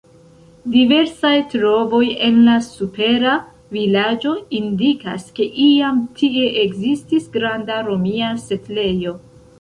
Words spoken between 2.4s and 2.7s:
la